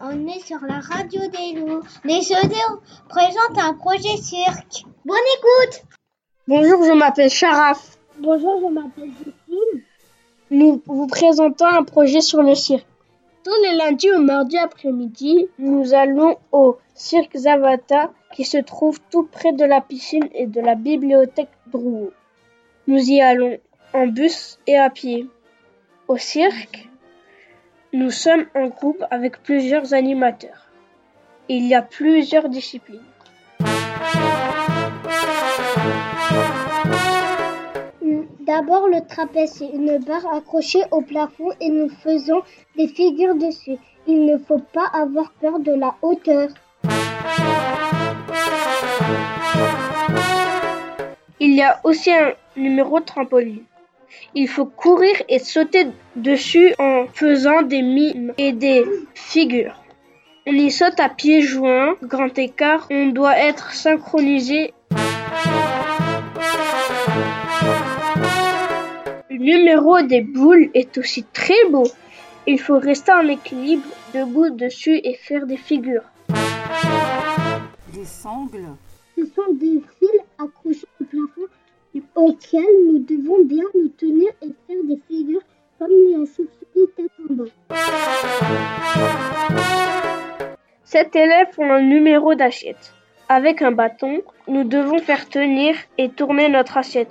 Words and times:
On 0.00 0.26
est 0.28 0.40
sur 0.46 0.60
la 0.62 0.80
radio 0.80 1.20
des 1.28 1.58
loups. 1.58 1.82
Les 2.04 2.22
Jeux 2.22 2.34
présentent 3.08 3.58
un 3.58 3.74
projet 3.74 4.16
cirque. 4.16 4.84
Bonne 5.04 5.16
écoute 5.38 5.82
Bonjour, 6.48 6.84
je 6.84 6.92
m'appelle 6.92 7.30
Sharaf. 7.30 7.98
Bonjour, 8.18 8.60
je 8.60 8.72
m'appelle 8.72 9.10
Justine. 9.10 9.82
Nous 10.50 10.82
vous 10.86 11.06
présentons 11.06 11.66
un 11.66 11.82
projet 11.82 12.20
sur 12.20 12.42
le 12.42 12.54
cirque. 12.54 12.86
Tous 13.44 13.62
les 13.62 13.76
lundis 13.76 14.10
au 14.12 14.20
mardi 14.20 14.56
après-midi, 14.56 15.48
nous 15.58 15.94
allons 15.94 16.36
au 16.52 16.78
cirque 16.94 17.36
Zavata 17.36 18.10
qui 18.32 18.44
se 18.44 18.58
trouve 18.58 19.00
tout 19.10 19.24
près 19.24 19.52
de 19.52 19.64
la 19.64 19.80
piscine 19.80 20.28
et 20.34 20.46
de 20.46 20.60
la 20.60 20.74
bibliothèque 20.74 21.50
Drouot. 21.66 22.12
Nous 22.86 23.10
y 23.10 23.20
allons 23.20 23.58
en 23.92 24.06
bus 24.06 24.58
et 24.66 24.76
à 24.76 24.90
pied. 24.90 25.26
Au 26.08 26.16
cirque, 26.16 26.88
nous 27.96 28.10
sommes 28.10 28.44
en 28.54 28.66
groupe 28.66 29.02
avec 29.10 29.42
plusieurs 29.42 29.94
animateurs. 29.94 30.68
Il 31.48 31.66
y 31.66 31.74
a 31.74 31.80
plusieurs 31.80 32.50
disciplines. 32.50 33.00
D'abord 38.40 38.88
le 38.88 39.00
trapèze, 39.06 39.54
c'est 39.54 39.70
une 39.70 39.96
barre 39.98 40.26
accrochée 40.30 40.82
au 40.90 41.00
plafond 41.00 41.50
et 41.60 41.70
nous 41.70 41.88
faisons 41.88 42.42
des 42.76 42.88
figures 42.88 43.34
dessus. 43.34 43.78
Il 44.06 44.26
ne 44.26 44.36
faut 44.36 44.60
pas 44.74 44.88
avoir 44.92 45.32
peur 45.40 45.58
de 45.58 45.72
la 45.72 45.94
hauteur. 46.02 46.50
Il 51.40 51.54
y 51.54 51.62
a 51.62 51.80
aussi 51.82 52.12
un 52.12 52.34
numéro 52.56 53.00
trampoline. 53.00 53.64
Il 54.34 54.48
faut 54.48 54.66
courir 54.66 55.14
et 55.28 55.38
sauter 55.38 55.86
dessus 56.14 56.74
en 56.78 57.06
faisant 57.12 57.62
des 57.62 57.82
mimes 57.82 58.32
et 58.38 58.52
des 58.52 58.84
figures. 59.14 59.82
On 60.46 60.52
y 60.52 60.70
saute 60.70 61.00
à 61.00 61.08
pieds 61.08 61.42
joints, 61.42 61.94
grand 62.02 62.38
écart, 62.38 62.86
on 62.90 63.08
doit 63.08 63.36
être 63.36 63.72
synchronisé. 63.72 64.72
Le 69.28 69.38
numéro 69.38 70.02
des 70.02 70.20
boules 70.20 70.70
est 70.74 70.96
aussi 70.98 71.24
très 71.24 71.68
beau. 71.70 71.88
Il 72.46 72.60
faut 72.60 72.78
rester 72.78 73.12
en 73.12 73.26
équilibre, 73.26 73.88
debout 74.14 74.50
dessus 74.50 75.00
et 75.02 75.14
faire 75.14 75.46
des 75.46 75.56
figures. 75.56 76.04
Les 77.94 78.04
sangles. 78.04 78.76
Ce 79.16 79.24
sont 79.24 79.52
des 79.54 79.82
fils 79.98 80.20
accrochés 80.38 80.86
au 81.00 81.04
plafond 81.04 81.48
auxquels 82.16 82.62
nous 82.88 82.98
devons 82.98 83.44
bien 83.44 83.64
nous 83.74 83.88
tenir 83.88 84.28
et 84.42 84.48
faire 84.66 84.82
des 84.84 84.98
figures 85.06 85.42
comme 85.78 85.90
les 85.90 86.26
chauves 86.26 86.46
tête 86.96 87.10
en 87.30 87.34
bas. 87.34 87.44
Sept 90.84 91.14
élèves 91.14 91.54
ont 91.58 91.70
un 91.70 91.82
numéro 91.82 92.34
d'assiette. 92.34 92.92
Avec 93.28 93.60
un 93.60 93.72
bâton, 93.72 94.22
nous 94.48 94.64
devons 94.64 94.98
faire 94.98 95.28
tenir 95.28 95.74
et 95.98 96.08
tourner 96.08 96.48
notre 96.48 96.78
assiette. 96.78 97.10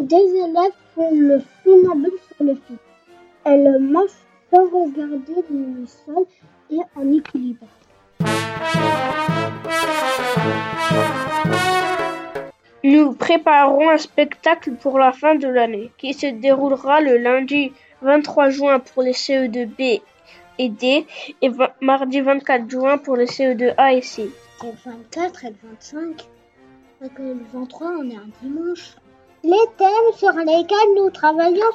Des 0.00 0.16
élèves 0.16 0.78
font 0.94 1.10
le 1.14 1.40
funambule 1.62 2.18
sur 2.28 2.44
le 2.44 2.54
fil. 2.54 2.76
Elles 3.44 3.78
marchent 3.80 4.10
sans 4.50 4.64
regarder 4.64 5.42
le 5.50 5.86
sol 5.86 6.24
et 6.70 6.78
en 6.96 7.12
équilibre. 7.12 7.66
Nous 12.84 13.14
préparons 13.14 13.88
un 13.88 13.96
spectacle 13.96 14.72
pour 14.74 14.98
la 14.98 15.12
fin 15.12 15.36
de 15.36 15.48
l'année 15.48 15.90
qui 15.96 16.12
se 16.12 16.26
déroulera 16.26 17.00
le 17.00 17.16
lundi 17.16 17.72
23 18.02 18.50
juin 18.50 18.78
pour 18.78 19.02
les 19.02 19.12
CE2B 19.12 20.02
et 20.58 20.68
D 20.68 21.06
et 21.40 21.50
mardi 21.80 22.20
24 22.20 22.70
juin 22.70 22.98
pour 22.98 23.16
les 23.16 23.24
CE2A 23.24 23.96
et 23.96 24.02
C. 24.02 24.30
Et 24.62 24.72
24 24.84 25.44
et 25.46 25.54
25 25.62 26.28
et 27.00 27.08
le 27.18 27.38
23 27.54 27.86
on 27.86 28.10
est 28.10 28.16
un 28.16 28.28
dimanche. 28.42 28.96
Les 29.42 29.66
thèmes 29.78 30.12
sur 30.16 30.32
lesquels 30.32 30.94
nous 30.96 31.08
travaillons 31.08 31.72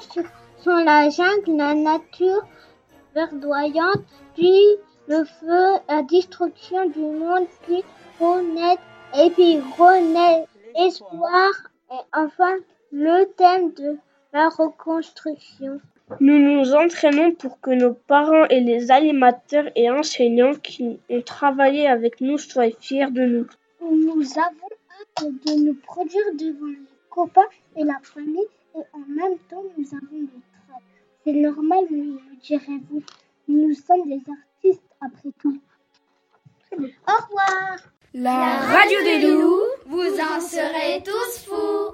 sont 0.57 0.77
la 0.77 1.09
jungle, 1.09 1.57
la 1.57 1.73
nature 1.73 2.45
verdoyante, 3.15 4.03
puis 4.35 4.61
le 5.07 5.23
feu, 5.25 5.79
la 5.87 6.03
destruction 6.03 6.87
du 6.89 6.99
monde, 6.99 7.47
puis 7.63 7.83
renaître, 8.19 8.83
et 9.17 9.31
puis 9.31 9.59
renaître, 9.77 10.48
espoir, 10.75 11.49
et 11.91 12.03
enfin 12.13 12.55
le 12.91 13.25
thème 13.33 13.73
de 13.73 13.97
la 14.33 14.49
reconstruction. 14.49 15.79
Nous 16.19 16.39
nous 16.39 16.73
entraînons 16.73 17.33
pour 17.35 17.61
que 17.61 17.69
nos 17.69 17.93
parents 17.93 18.45
et 18.45 18.61
les 18.61 18.89
animateurs 18.89 19.69
et 19.75 19.91
enseignants 19.91 20.55
qui 20.55 20.99
ont 21.09 21.21
travaillé 21.21 21.87
avec 21.87 22.19
nous 22.19 22.39
soient 22.39 22.71
fiers 22.71 23.11
de 23.11 23.25
nous. 23.25 23.47
Nous 23.81 24.23
avons 24.37 24.69
hâte 24.91 25.31
de 25.45 25.65
nous 25.65 25.75
produire 25.75 26.33
devant 26.33 26.67
les 26.67 26.79
copains 27.09 27.49
et 27.75 27.83
la 27.83 27.99
famille 28.01 28.47
et 28.75 28.83
en 28.93 29.05
même 29.07 29.37
temps 29.49 29.63
nous 29.77 29.87
avons 29.93 30.21
des 30.21 30.41
travail. 30.51 30.83
C'est 31.23 31.33
normal, 31.33 31.85
me 31.91 32.19
direz-vous. 32.41 33.03
Nous 33.47 33.73
sommes 33.73 34.07
des 34.07 34.21
artistes 34.27 34.83
après 35.01 35.29
tout. 35.39 35.59
Au 36.71 36.75
revoir 36.75 37.77
La 38.13 38.57
radio 38.57 38.97
des 39.03 39.31
loups, 39.31 39.61
vous 39.89 39.97
en 39.97 40.39
serez 40.39 41.01
tous 41.03 41.45
fous 41.47 41.88